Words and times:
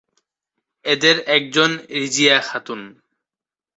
এদের 0.85 1.15
একজন 1.27 1.69
রিজিয়া 1.91 2.37
খাতুন। 2.41 2.81